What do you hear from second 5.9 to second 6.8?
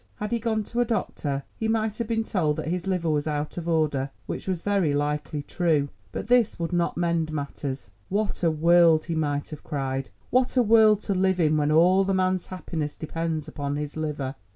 But this would